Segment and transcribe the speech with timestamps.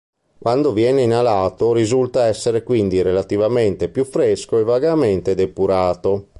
[0.39, 6.29] Quando viene inalato risulta essere quindi relativamente più fresco e vagamente depurato.